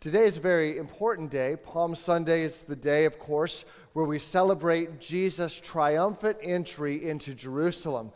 [0.00, 1.56] Today is a very important day.
[1.56, 3.64] Palm Sunday is the day, of course,
[3.94, 8.12] where we celebrate Jesus' triumphant entry into Jerusalem.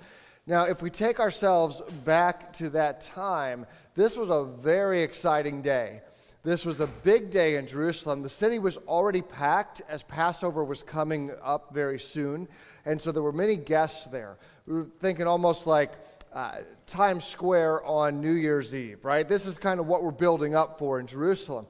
[0.46, 3.66] Now, if we take ourselves back to that time,
[3.96, 6.03] this was a very exciting day.
[6.45, 8.23] This was a big day in Jerusalem.
[8.23, 12.46] The city was already packed as Passover was coming up very soon,
[12.85, 14.39] and so there were many guests there.
[14.69, 15.93] We were thinking almost like
[16.35, 19.29] uh, Times Square on New Year's Eve, right?
[19.29, 21.67] This is kind of what we're building up for in Jerusalem.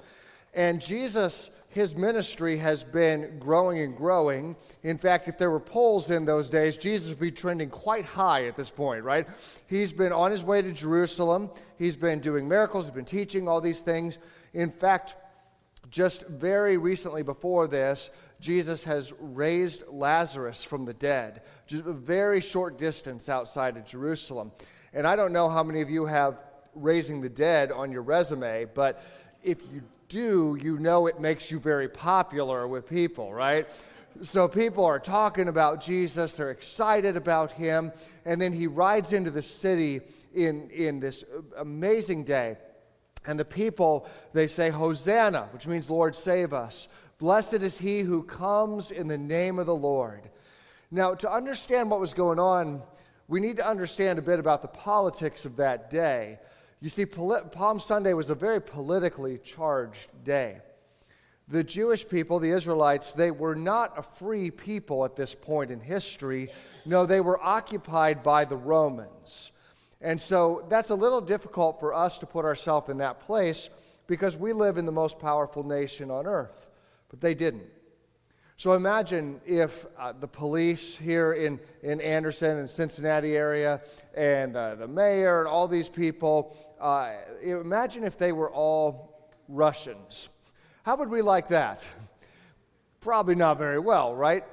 [0.55, 4.56] And Jesus, his ministry has been growing and growing.
[4.83, 8.45] In fact, if there were polls in those days, Jesus would be trending quite high
[8.45, 9.27] at this point, right?
[9.67, 11.51] He's been on his way to Jerusalem.
[11.79, 14.19] He's been doing miracles, he's been teaching all these things.
[14.53, 15.17] In fact,
[15.92, 18.10] just very recently before this,
[18.41, 24.50] Jesus has raised Lazarus from the dead, just a very short distance outside of Jerusalem.
[24.95, 26.41] And I don't know how many of you have
[26.74, 29.05] raising the dead on your resume, but
[29.45, 33.69] if you do, you know it makes you very popular with people, right?
[34.22, 37.92] So people are talking about Jesus, they're excited about him,
[38.24, 40.00] and then he rides into the city
[40.34, 41.22] in, in this
[41.58, 42.56] amazing day.
[43.27, 46.89] And the people, they say, Hosanna, which means Lord, save us.
[47.19, 50.29] Blessed is he who comes in the name of the Lord.
[50.91, 52.83] Now, to understand what was going on,
[53.29, 56.39] we need to understand a bit about the politics of that day.
[56.81, 60.61] You see, Palm Sunday was a very politically charged day.
[61.47, 65.81] The Jewish people, the Israelites, they were not a free people at this point in
[65.81, 66.48] history.
[66.84, 69.52] No, they were occupied by the Romans.
[70.03, 73.70] And so that's a little difficult for us to put ourselves in that place
[74.06, 76.69] because we live in the most powerful nation on earth
[77.12, 77.69] but they didn't.
[78.56, 83.83] So imagine if uh, the police here in, in Anderson and Cincinnati area
[84.14, 87.11] and uh, the mayor and all these people, uh,
[87.42, 90.30] imagine if they were all Russians.
[90.84, 91.86] How would we like that?
[93.00, 94.45] Probably not very well, right?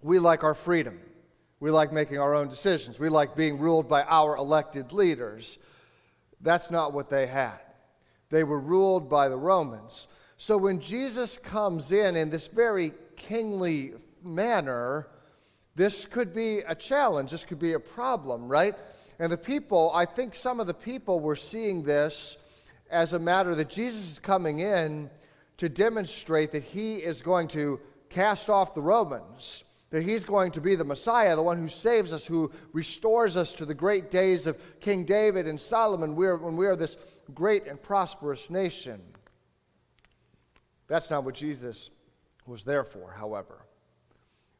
[0.00, 1.00] We like our freedom.
[1.60, 2.98] We like making our own decisions.
[2.98, 5.58] We like being ruled by our elected leaders.
[6.40, 7.60] That's not what they had.
[8.30, 10.08] They were ruled by the Romans.
[10.38, 13.92] So when Jesus comes in in this very kingly
[14.22, 15.08] manner,
[15.74, 17.30] this could be a challenge.
[17.30, 18.74] This could be a problem, right?
[19.18, 22.38] And the people, I think some of the people were seeing this
[22.90, 25.10] as a matter that Jesus is coming in
[25.58, 30.60] to demonstrate that he is going to cast off the Romans, that he's going to
[30.60, 34.46] be the Messiah, the one who saves us, who restores us to the great days
[34.46, 36.96] of King David and Solomon when we are this
[37.34, 39.00] great and prosperous nation.
[40.86, 41.90] That's not what Jesus
[42.46, 43.64] was there for, however.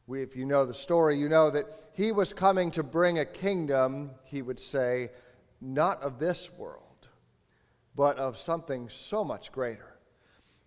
[0.07, 3.25] We, if you know the story, you know that he was coming to bring a
[3.25, 5.11] kingdom, he would say,
[5.61, 7.07] not of this world,
[7.95, 9.90] but of something so much greater.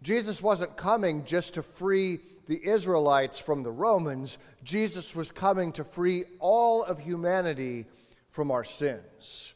[0.04, 5.82] Jesus wasn't coming just to free the Israelites from the Romans, Jesus was coming to
[5.82, 7.87] free all of humanity
[8.28, 9.54] from our sins.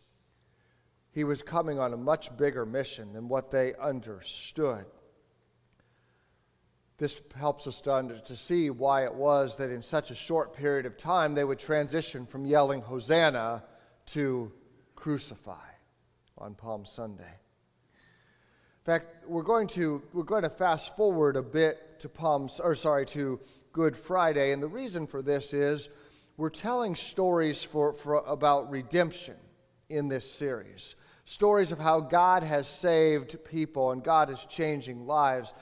[1.12, 4.86] He was coming on a much bigger mission than what they understood.
[6.96, 10.56] This helps us to, under, to see why it was that in such a short
[10.56, 13.64] period of time they would transition from yelling Hosanna
[14.06, 14.50] to
[14.94, 15.66] crucify
[16.38, 17.34] on Palm Sunday.
[18.88, 22.74] In fact, we're going to, we're going to fast forward a bit to Palm, or
[22.74, 23.38] sorry, to
[23.70, 25.90] Good Friday, and the reason for this is
[26.38, 29.34] we're telling stories for, for, about redemption
[29.90, 30.96] in this series.
[31.26, 35.52] Stories of how God has saved people and God is changing lives.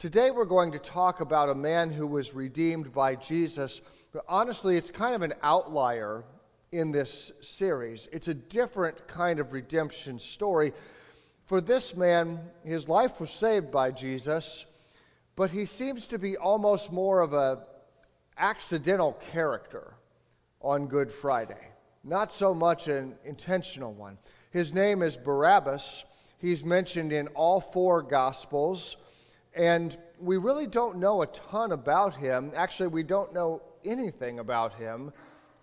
[0.00, 3.80] Today we're going to talk about a man who was redeemed by Jesus.
[4.12, 6.24] But honestly, it's kind of an outlier
[6.72, 8.08] in this series.
[8.10, 10.72] It's a different kind of redemption story.
[11.46, 14.66] For this man, his life was saved by Jesus,
[15.36, 17.62] but he seems to be almost more of a
[18.36, 19.94] accidental character
[20.60, 21.68] on Good Friday,
[22.02, 24.18] not so much an intentional one.
[24.50, 26.04] His name is Barabbas.
[26.38, 28.96] He's mentioned in all four Gospels.
[29.54, 32.50] And we really don't know a ton about him.
[32.56, 35.12] Actually, we don't know anything about him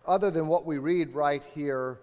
[0.06, 2.00] other than what we read right here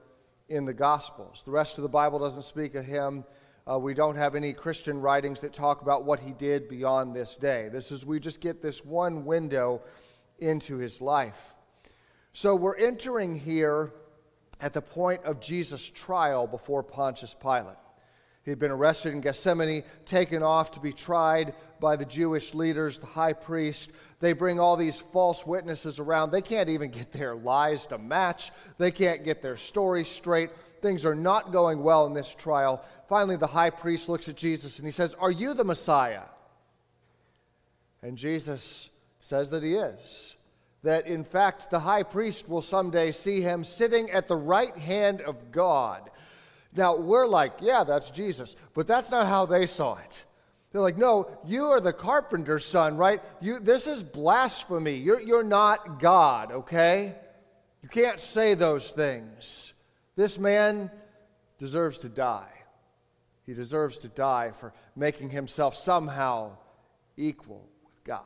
[0.51, 1.45] in the Gospels.
[1.47, 3.25] The rest of the Bible doesn't speak of him.
[3.71, 7.37] Uh, we don't have any Christian writings that talk about what he did beyond this
[7.37, 7.69] day.
[7.71, 9.83] This is, we just get this one window
[10.41, 11.55] into his life.
[12.33, 13.93] So we're entering here
[14.61, 17.77] at the point of Jesus' trial before Pontius Pilate.
[18.45, 23.07] He'd been arrested in Gethsemane, taken off to be tried by the Jewish leaders, the
[23.07, 23.93] high priest.
[24.19, 26.33] They bring all these false witnesses around.
[26.33, 30.51] They can't even get their lies to match, they can't get their story straight.
[30.81, 32.85] Things are not going well in this trial.
[33.09, 36.25] Finally, the high priest looks at Jesus and he says, Are you the Messiah?
[38.03, 38.91] And Jesus
[39.21, 40.37] says that he is.
[40.83, 45.21] That in fact, the high priest will someday see him sitting at the right hand
[45.21, 46.11] of God.
[46.75, 48.57] Now, we're like, yeah, that's Jesus.
[48.75, 50.25] But that's not how they saw it.
[50.73, 53.21] They're like, no, you are the carpenter's son, right?
[53.41, 54.95] You, this is blasphemy.
[54.95, 57.17] You're, you're not God, okay?
[57.83, 59.75] You can't say those things.
[60.21, 60.91] This man
[61.57, 62.53] deserves to die.
[63.47, 66.59] He deserves to die for making himself somehow
[67.17, 68.21] equal with God.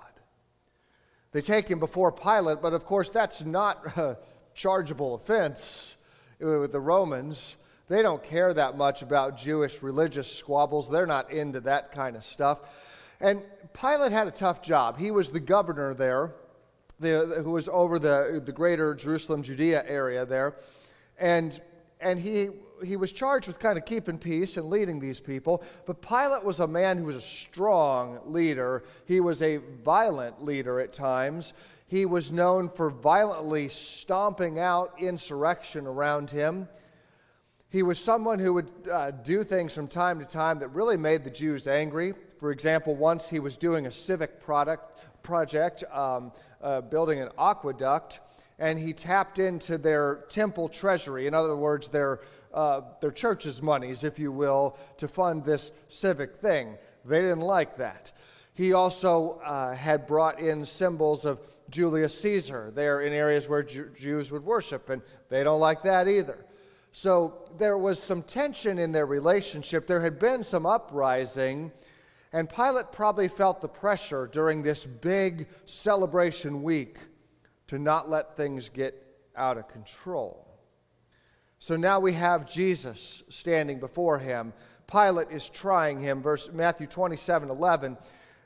[1.31, 4.19] They take him before Pilate, but of course, that's not a
[4.55, 5.95] chargeable offense
[6.41, 7.55] with the Romans.
[7.87, 10.91] They don't care that much about Jewish religious squabbles.
[10.91, 12.59] They're not into that kind of stuff.
[13.21, 13.41] And
[13.73, 14.99] Pilate had a tough job.
[14.99, 16.35] He was the governor there,
[16.99, 20.57] the, who was over the, the greater Jerusalem, Judea area there.
[21.21, 21.61] And,
[22.05, 22.51] and he,
[22.85, 25.65] he was charged with kind of keeping peace and leading these people.
[25.87, 30.79] But Pilate was a man who was a strong leader, he was a violent leader
[30.79, 31.55] at times.
[31.87, 36.69] He was known for violently stomping out insurrection around him.
[37.71, 41.25] He was someone who would uh, do things from time to time that really made
[41.25, 42.15] the Jews angry.
[42.39, 48.21] For example, once he was doing a civic product, project, um, uh, building an aqueduct,
[48.59, 52.21] and he tapped into their temple treasury, in other words, their,
[52.53, 56.77] uh, their church's monies, if you will, to fund this civic thing.
[57.05, 58.13] They didn't like that.
[58.55, 61.41] He also uh, had brought in symbols of
[61.71, 66.07] Julius Caesar there in areas where Jew- Jews would worship, and they don't like that
[66.07, 66.45] either.
[66.93, 69.89] So there was some tension in their relationship.
[69.89, 71.73] There had been some uprising,
[72.33, 76.99] and Pilate probably felt the pressure during this big celebration week
[77.69, 78.95] to not let things get
[79.37, 80.47] out of control.
[81.59, 84.53] So now we have Jesus standing before him.
[84.87, 87.97] Pilate is trying him, verse Matthew 27 11.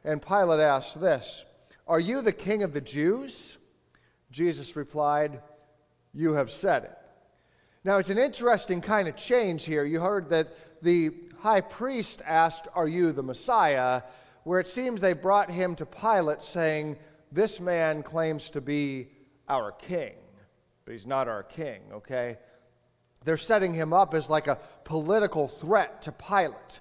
[0.05, 1.45] And Pilate asks this
[1.87, 3.59] Are you the king of the Jews?
[4.31, 5.41] Jesus replied,
[6.13, 6.97] You have said it.
[7.85, 9.85] Now, it's an interesting kind of change here.
[9.85, 10.49] You heard that
[10.83, 11.11] the
[11.41, 14.03] high priest asked, Are you the Messiah?
[14.45, 16.97] Where it seems they brought him to Pilate saying,
[17.31, 19.09] This man claims to be
[19.49, 20.15] our king,
[20.85, 22.39] but he's not our king, okay?
[23.25, 26.81] They're setting him up as like a political threat to Pilate.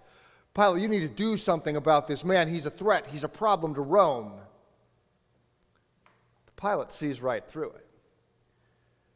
[0.53, 2.47] Pilate, you need to do something about this man.
[2.47, 4.33] He's a threat, he's a problem to Rome.
[6.55, 7.85] Pilate sees right through it.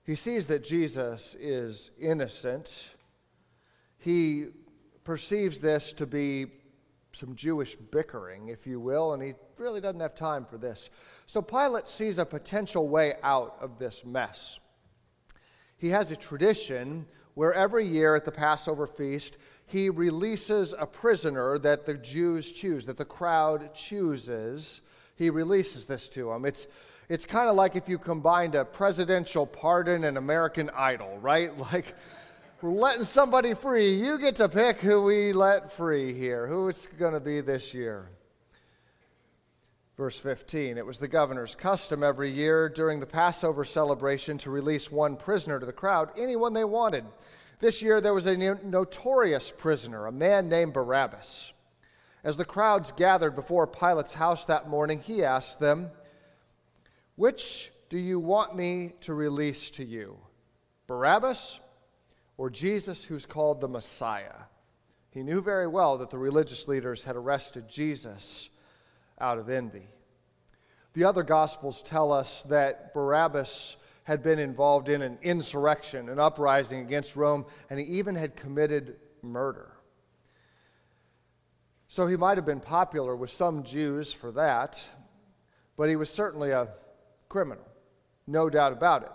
[0.03, 2.95] He sees that Jesus is innocent.
[3.97, 4.47] He
[5.03, 6.47] perceives this to be
[7.11, 10.89] some Jewish bickering, if you will, and he really doesn't have time for this.
[11.25, 14.59] So Pilate sees a potential way out of this mess.
[15.77, 21.57] He has a tradition where every year at the Passover feast, he releases a prisoner
[21.59, 24.81] that the Jews choose, that the crowd chooses.
[25.15, 26.45] He releases this to them.
[26.45, 26.67] It's
[27.11, 31.51] it's kind of like if you combined a presidential pardon and American Idol, right?
[31.73, 31.93] Like,
[32.61, 33.93] we're letting somebody free.
[33.93, 37.73] You get to pick who we let free here, who it's going to be this
[37.73, 38.09] year.
[39.97, 44.91] Verse 15 It was the governor's custom every year during the Passover celebration to release
[44.91, 47.05] one prisoner to the crowd, anyone they wanted.
[47.59, 51.53] This year there was a notorious prisoner, a man named Barabbas.
[52.23, 55.89] As the crowds gathered before Pilate's house that morning, he asked them,
[57.15, 60.17] which do you want me to release to you?
[60.87, 61.59] Barabbas
[62.41, 64.33] or Jesus, who's called the Messiah?
[65.11, 68.49] He knew very well that the religious leaders had arrested Jesus
[69.19, 69.85] out of envy.
[70.93, 76.79] The other Gospels tell us that Barabbas had been involved in an insurrection, an uprising
[76.79, 79.73] against Rome, and he even had committed murder.
[81.89, 84.83] So he might have been popular with some Jews for that,
[85.77, 86.69] but he was certainly a
[87.29, 87.67] criminal,
[88.25, 89.11] no doubt about it.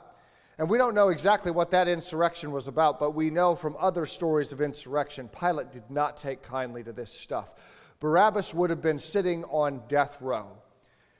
[0.58, 4.06] And we don't know exactly what that insurrection was about, but we know from other
[4.06, 7.54] stories of insurrection, Pilate did not take kindly to this stuff.
[8.00, 10.48] Barabbas would have been sitting on death row.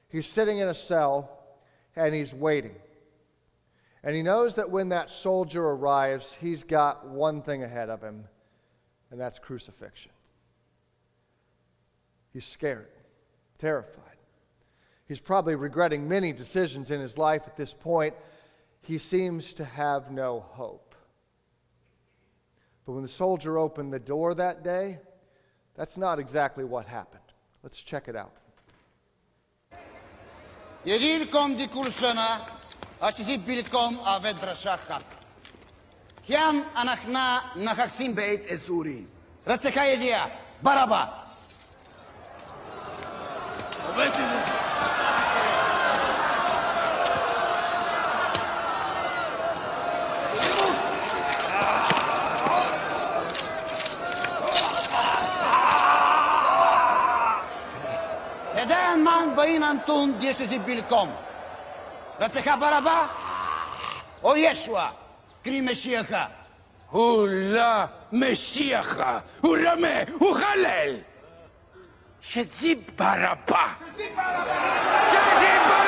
[0.09, 1.31] He's sitting in a cell
[1.95, 2.77] and he's waiting.
[4.03, 8.25] And he knows that when that soldier arrives, he's got one thing ahead of him,
[9.11, 10.13] and that's crucifixion.
[12.33, 12.89] He's scared,
[13.59, 14.05] terrified.
[15.09, 18.15] He's probably regretting many decisions in his life at this point.
[18.87, 20.95] He seems to have no hope.
[22.85, 25.01] But when the soldier opened the door that day,
[25.77, 27.23] That's not exactly what happened.
[27.63, 28.33] Let's check it out.
[30.87, 32.41] Jerirkom di kursana,
[33.03, 35.03] achisi bilkom aved drashakhat.
[36.27, 39.05] Kiam anachna nachaksim beit esuri.
[39.47, 40.31] Ratzeka yedia,
[40.63, 41.23] baraba.
[59.47, 61.15] האין אנטון דשזי בלקום.
[62.21, 63.07] והצליחה ברבה
[64.23, 64.91] או ישוע,
[65.45, 66.27] קרי משיחה.
[66.91, 69.89] הוא לא משיחה, הוא רמה,
[70.21, 70.97] הוא חלל!
[72.21, 73.67] שזי ברבה!
[73.95, 74.57] שזי ברבה!
[75.11, 75.86] שזי ברבה!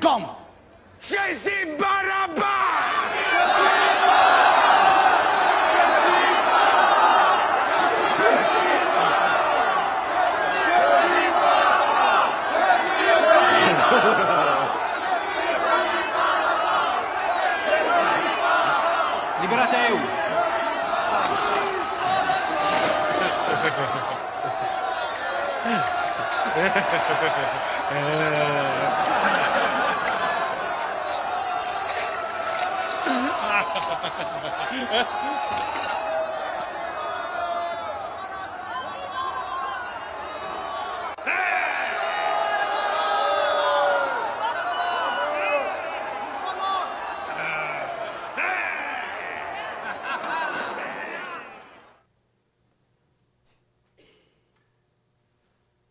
[0.00, 0.24] Achisi bilkom.
[1.00, 2.60] Shezi Baraba.
[19.40, 19.98] Liberateu!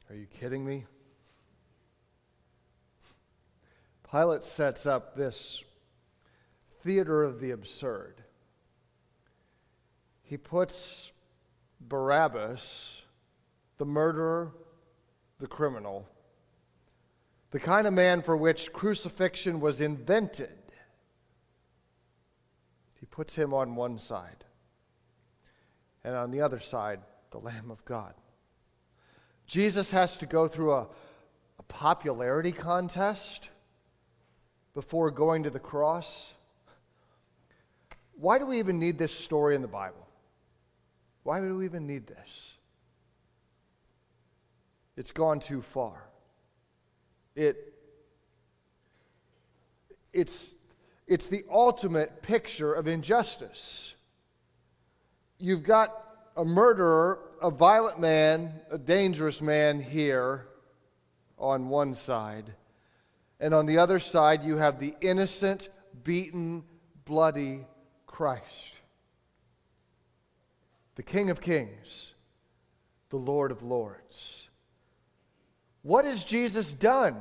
[0.09, 0.85] Are you kidding me?
[4.09, 5.63] Pilate sets up this
[6.89, 8.15] theater of the absurd.
[10.23, 11.11] He puts
[11.79, 13.03] Barabbas,
[13.77, 14.55] the murderer,
[15.37, 16.09] the criminal,
[17.51, 20.57] the kind of man for which crucifixion was invented,
[22.99, 24.43] he puts him on one side.
[26.03, 28.15] And on the other side, the Lamb of God.
[29.45, 30.87] Jesus has to go through a,
[31.59, 33.51] a popularity contest
[34.73, 36.33] before going to the cross.
[38.19, 40.05] Why do we even need this story in the Bible?
[41.23, 42.57] Why do we even need this?
[44.97, 46.03] It's gone too far.
[47.33, 47.73] It,
[50.11, 50.55] it's,
[51.07, 53.95] it's the ultimate picture of injustice.
[55.37, 55.95] You've got
[56.35, 60.45] a murderer, a violent man, a dangerous man here
[61.37, 62.53] on one side.
[63.39, 65.69] And on the other side, you have the innocent,
[66.03, 66.65] beaten,
[67.05, 67.65] bloody
[68.19, 68.73] Christ.
[70.95, 72.13] The King of Kings,
[73.11, 74.49] the Lord of Lords.
[75.83, 77.15] What has Jesus done?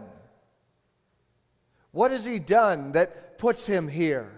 [1.93, 4.29] What has he done that puts him here?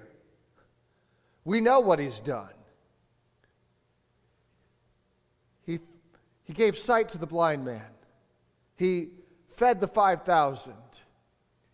[1.47, 2.53] We know what he's done.
[5.65, 5.79] He,
[6.45, 7.91] he gave sight to the blind man.
[8.77, 9.09] He
[9.49, 10.75] fed the 5,000.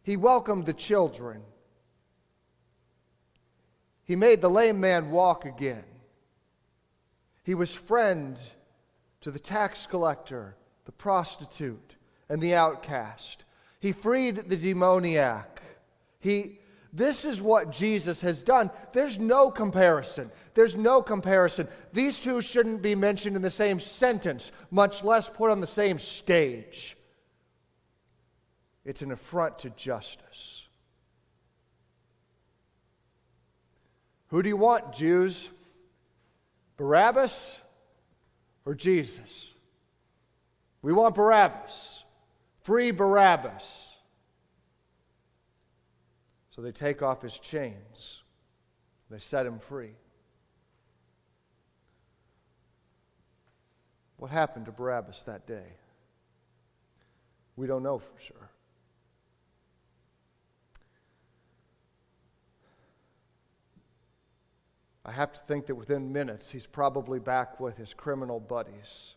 [0.04, 1.42] He welcomed the children.
[4.06, 5.84] He made the lame man walk again.
[7.42, 8.38] He was friend
[9.20, 11.96] to the tax collector, the prostitute,
[12.28, 13.44] and the outcast.
[13.80, 15.60] He freed the demoniac.
[16.20, 16.60] He,
[16.92, 18.70] this is what Jesus has done.
[18.92, 20.30] There's no comparison.
[20.54, 21.68] There's no comparison.
[21.92, 25.98] These two shouldn't be mentioned in the same sentence, much less put on the same
[25.98, 26.96] stage.
[28.84, 30.65] It's an affront to justice.
[34.28, 35.50] Who do you want, Jews?
[36.76, 37.60] Barabbas
[38.64, 39.54] or Jesus?
[40.82, 42.04] We want Barabbas.
[42.62, 43.96] Free Barabbas.
[46.50, 48.22] So they take off his chains,
[49.10, 49.92] they set him free.
[54.16, 55.74] What happened to Barabbas that day?
[57.56, 58.50] We don't know for sure.
[65.08, 69.14] I have to think that within minutes he's probably back with his criminal buddies.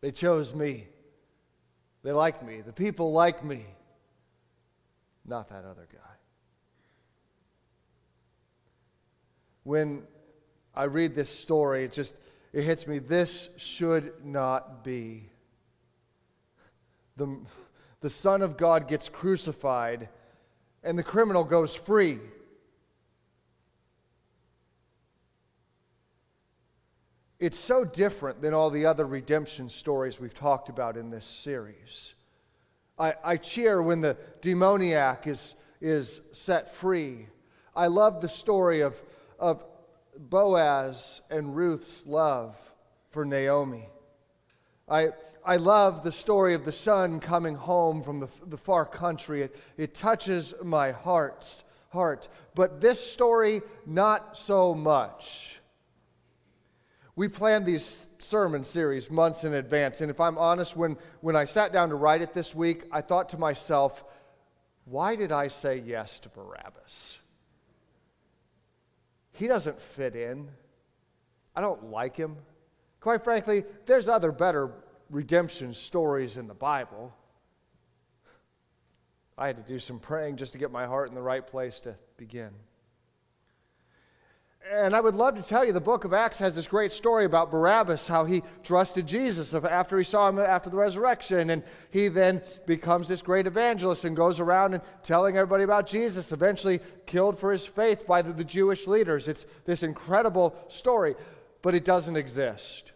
[0.00, 0.86] They, chose me.
[2.04, 2.60] They like me.
[2.60, 3.66] The people like me.
[5.24, 5.98] Not that other guy.
[9.64, 10.04] When
[10.74, 12.16] I read this story, it just
[12.52, 12.98] it hits me.
[12.98, 15.30] This should not be.
[17.16, 17.38] The,
[18.00, 20.08] the Son of God gets crucified,
[20.82, 22.18] and the criminal goes free.
[27.42, 32.14] It's so different than all the other redemption stories we've talked about in this series.
[32.96, 37.26] I, I cheer when the demoniac is, is set free.
[37.74, 39.02] I love the story of,
[39.40, 39.64] of
[40.16, 42.56] Boaz and Ruth's love
[43.10, 43.88] for Naomi.
[44.88, 45.08] I,
[45.44, 49.42] I love the story of the son coming home from the, the far country.
[49.42, 52.28] It, it touches my heart's heart.
[52.54, 55.58] But this story, not so much.
[57.14, 61.44] We planned these sermon series months in advance, and if I'm honest, when, when I
[61.44, 64.02] sat down to write it this week, I thought to myself,
[64.86, 67.18] why did I say yes to Barabbas?
[69.32, 70.48] He doesn't fit in.
[71.54, 72.36] I don't like him.
[73.00, 74.70] Quite frankly, there's other better
[75.10, 77.14] redemption stories in the Bible.
[79.36, 81.80] I had to do some praying just to get my heart in the right place
[81.80, 82.50] to begin.
[84.70, 87.24] And I would love to tell you the book of Acts has this great story
[87.24, 91.50] about Barabbas, how he trusted Jesus after he saw him after the resurrection.
[91.50, 96.32] And he then becomes this great evangelist and goes around and telling everybody about Jesus,
[96.32, 99.26] eventually killed for his faith by the, the Jewish leaders.
[99.26, 101.16] It's this incredible story,
[101.60, 102.92] but it doesn't exist.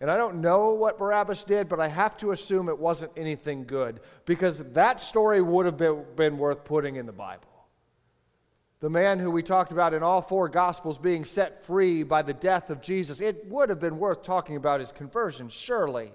[0.00, 3.64] And I don't know what Barabbas did, but I have to assume it wasn't anything
[3.64, 7.51] good because that story would have been, been worth putting in the Bible.
[8.82, 12.34] The man who we talked about in all four Gospels being set free by the
[12.34, 16.10] death of Jesus, it would have been worth talking about his conversion, surely.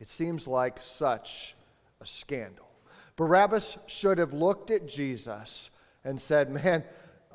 [0.00, 1.54] It seems like such
[2.00, 2.66] a scandal.
[3.16, 5.68] Barabbas should have looked at Jesus
[6.02, 6.82] and said, Man,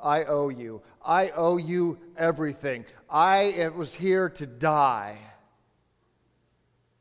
[0.02, 0.82] I owe you.
[1.04, 2.84] I owe you everything.
[3.08, 5.16] I was here to die.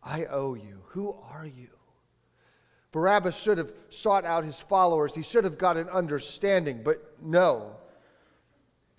[0.04, 0.84] I owe you.
[0.90, 1.73] Who are you?
[2.94, 5.16] Barabbas should have sought out his followers.
[5.16, 7.76] He should have got an understanding, but no.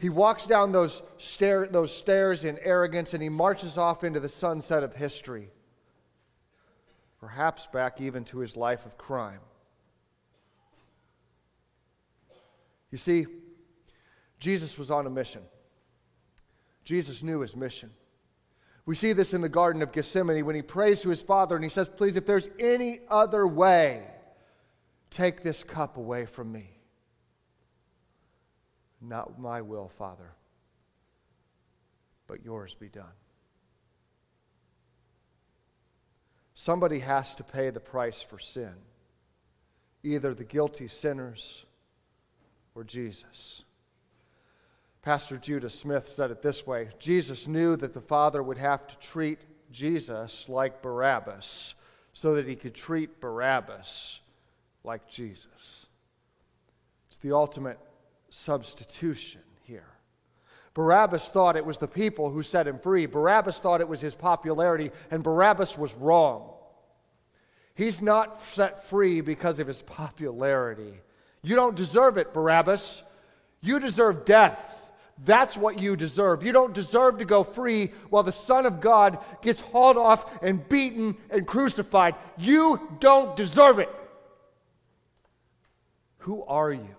[0.01, 4.29] He walks down those, stair, those stairs in arrogance and he marches off into the
[4.29, 5.49] sunset of history,
[7.21, 9.41] perhaps back even to his life of crime.
[12.91, 13.27] You see,
[14.41, 15.43] Jesus was on a mission.
[16.85, 17.91] Jesus knew his mission.
[18.87, 21.65] We see this in the Garden of Gethsemane when he prays to his Father and
[21.65, 24.07] he says, Please, if there's any other way,
[25.11, 26.71] take this cup away from me.
[29.01, 30.33] Not my will, Father,
[32.27, 33.05] but yours be done.
[36.55, 38.75] Somebody has to pay the price for sin,
[40.03, 41.65] either the guilty sinners
[42.75, 43.65] or Jesus.
[45.05, 48.97] Pastor Judah Smith said it this way Jesus knew that the Father would have to
[48.97, 49.39] treat
[49.71, 51.75] Jesus like Barabbas
[52.15, 54.21] so that he could treat Barabbas
[54.83, 55.87] like Jesus.
[57.11, 57.79] It's the ultimate
[58.31, 59.85] substitution here.
[60.73, 63.05] Barabbas thought it was the people who set him free.
[63.05, 66.51] Barabbas thought it was his popularity, and Barabbas was wrong.
[67.75, 70.95] He's not set free because of his popularity.
[71.43, 73.03] You don't deserve it, Barabbas.
[73.61, 74.74] You deserve death.
[75.23, 76.43] That's what you deserve.
[76.43, 80.69] You don't deserve to go free while the Son of God gets hauled off and
[80.69, 82.17] beaten and crucified.
[82.37, 83.89] You don't deserve it.
[86.19, 86.97] Who are you?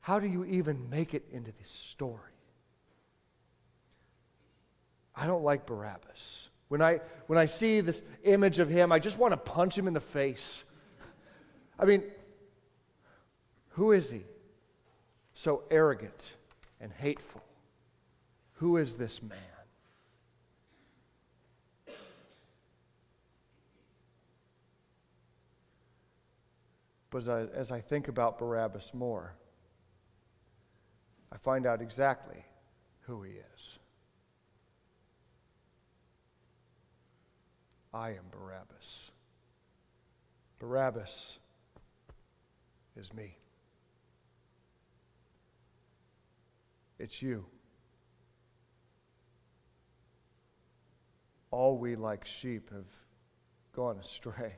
[0.00, 2.20] How do you even make it into this story?
[5.14, 6.50] I don't like Barabbas.
[6.68, 9.86] When I, when I see this image of him, I just want to punch him
[9.86, 10.64] in the face.
[11.78, 12.02] I mean,
[13.70, 14.22] who is he?
[15.34, 16.34] So arrogant
[16.86, 17.42] and hateful.
[18.58, 19.36] Who is this man?
[27.10, 29.34] But as I, as I think about Barabbas more,
[31.32, 32.44] I find out exactly
[33.00, 33.80] who he is.
[37.92, 39.10] I am Barabbas.
[40.60, 41.40] Barabbas
[42.96, 43.38] is me.
[46.98, 47.46] It's you.
[51.50, 52.86] All we like sheep have
[53.72, 54.54] gone astray.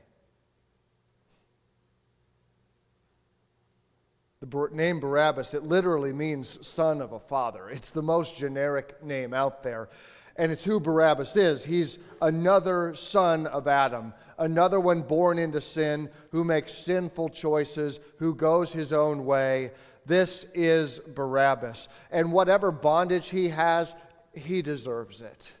[4.41, 7.69] The name Barabbas, it literally means son of a father.
[7.69, 9.89] It's the most generic name out there.
[10.37, 11.65] And it's who Barabbas is.
[11.65, 18.33] He's another son of Adam, another one born into sin, who makes sinful choices, who
[18.33, 19.71] goes his own way.
[20.09, 21.87] This is Barabbas.
[22.09, 23.95] And whatever bondage he has,
[24.33, 25.53] he deserves it.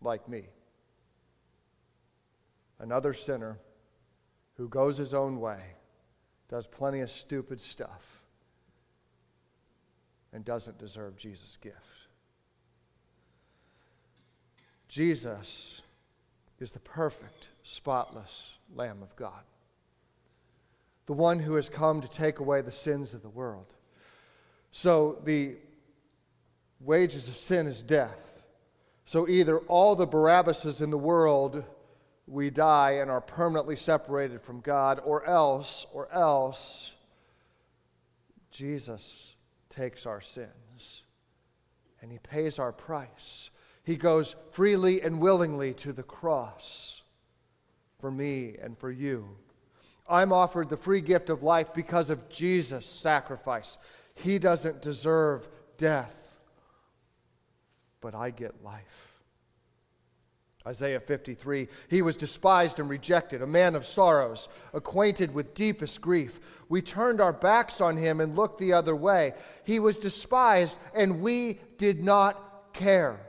[0.00, 0.46] Like me.
[2.78, 3.58] Another sinner
[4.56, 5.60] who goes his own way,
[6.48, 8.22] does plenty of stupid stuff,
[10.32, 11.76] and doesn't deserve Jesus' gift.
[14.88, 15.82] Jesus
[16.58, 19.42] is the perfect, spotless Lamb of God,
[21.06, 23.72] the one who has come to take away the sins of the world.
[24.72, 25.56] So the
[26.80, 28.42] wages of sin is death.
[29.04, 31.64] So either all the Barabbases in the world
[32.26, 36.92] we die and are permanently separated from God, or else, or else,
[38.50, 39.36] Jesus
[39.68, 41.04] takes our sins
[42.00, 43.50] and he pays our price.
[43.84, 47.02] He goes freely and willingly to the cross
[48.00, 49.28] for me and for you.
[50.08, 53.78] I'm offered the free gift of life because of Jesus' sacrifice.
[54.14, 56.36] He doesn't deserve death,
[58.00, 59.06] but I get life.
[60.66, 66.40] Isaiah 53, he was despised and rejected, a man of sorrows, acquainted with deepest grief.
[66.68, 69.34] We turned our backs on him and looked the other way.
[69.64, 73.20] He was despised, and we did not care.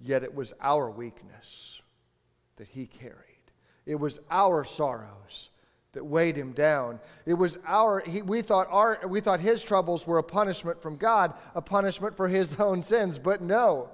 [0.00, 1.77] Yet it was our weakness
[2.58, 3.14] that he carried,
[3.86, 5.50] it was our sorrows
[5.92, 7.00] that weighed him down.
[7.26, 10.96] It was our, he, we, thought our, we thought his troubles were a punishment from
[10.96, 13.90] God, a punishment for his own sins, but no.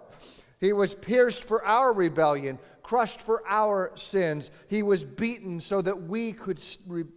[0.61, 4.51] He was pierced for our rebellion, crushed for our sins.
[4.69, 6.61] He was beaten so that we could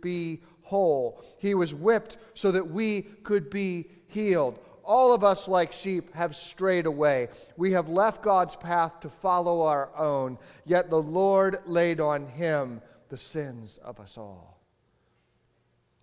[0.01, 1.23] be whole.
[1.39, 4.59] He was whipped so that we could be healed.
[4.87, 7.27] All of us, like sheep, have strayed away.
[7.57, 12.81] We have left God's path to follow our own, yet the Lord laid on him
[13.09, 14.61] the sins of us all.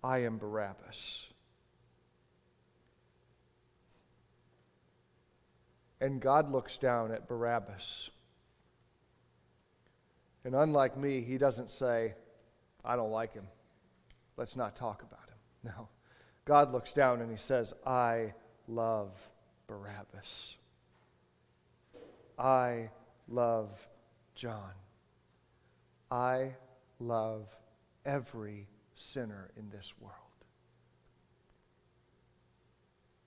[0.03, 1.27] I am Barabbas.
[5.99, 8.11] And God looks down at Barabbas.
[10.43, 12.13] And unlike me, he doesn't say,
[12.83, 13.47] I don't like him.
[14.37, 15.71] Let's not talk about him.
[15.75, 15.89] No.
[16.45, 18.35] God looks down and he says, I
[18.67, 19.11] love
[19.67, 20.57] Barabbas.
[22.37, 22.89] I
[23.27, 23.87] love
[24.35, 24.73] John.
[26.11, 26.55] I
[26.99, 27.55] love
[28.03, 30.13] every sinner in this world.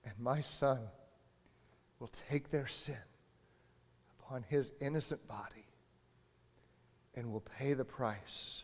[0.05, 0.79] And my son
[1.99, 2.95] will take their sin
[4.19, 5.67] upon his innocent body
[7.15, 8.63] and will pay the price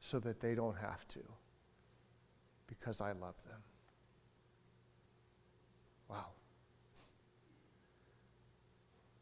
[0.00, 1.20] so that they don't have to
[2.66, 3.60] because I love them.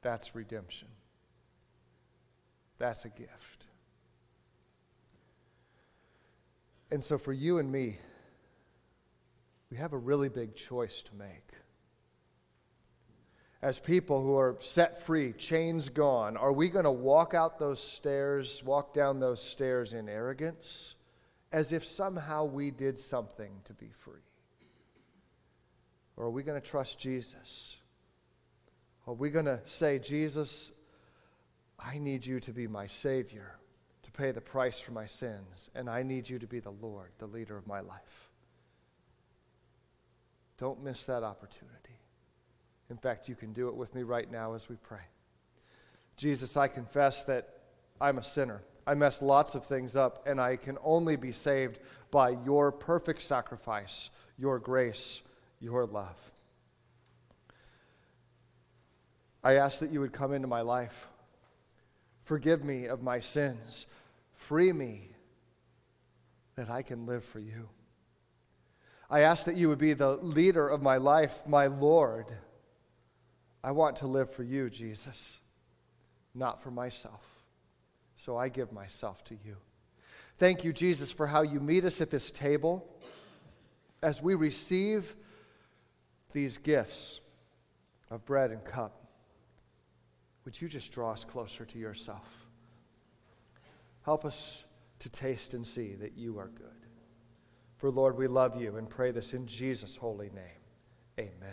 [0.06, 0.86] That's redemption.
[2.78, 3.66] That's a gift.
[6.92, 7.98] And so, for you and me,
[9.68, 11.50] we have a really big choice to make.
[13.60, 17.82] As people who are set free, chains gone, are we going to walk out those
[17.82, 20.94] stairs, walk down those stairs in arrogance,
[21.50, 24.22] as if somehow we did something to be free?
[26.16, 27.75] Or are we going to trust Jesus?
[29.06, 30.72] Are we going to say, Jesus,
[31.78, 33.56] I need you to be my Savior?
[34.02, 37.10] To pay the price for my sins, and I need you to be the Lord,
[37.18, 38.30] the leader of my life.
[40.58, 41.98] Don't miss that opportunity.
[42.88, 45.02] In fact, you can do it with me right now as we pray.
[46.16, 47.48] Jesus, I confess that
[48.00, 48.62] I'm a sinner.
[48.86, 53.22] I mess lots of things up, and I can only be saved by your perfect
[53.22, 55.22] sacrifice, your grace,
[55.58, 56.32] your love.
[59.46, 61.06] I ask that you would come into my life.
[62.24, 63.86] Forgive me of my sins.
[64.34, 65.10] Free me
[66.56, 67.68] that I can live for you.
[69.08, 72.26] I ask that you would be the leader of my life, my Lord.
[73.62, 75.38] I want to live for you, Jesus,
[76.34, 77.24] not for myself.
[78.16, 79.58] So I give myself to you.
[80.38, 82.84] Thank you, Jesus, for how you meet us at this table
[84.02, 85.14] as we receive
[86.32, 87.20] these gifts
[88.10, 89.05] of bread and cup.
[90.46, 92.46] Would you just draw us closer to yourself?
[94.02, 94.64] Help us
[95.00, 96.86] to taste and see that you are good.
[97.78, 100.62] For Lord, we love you and pray this in Jesus' holy name.
[101.18, 101.50] Amen.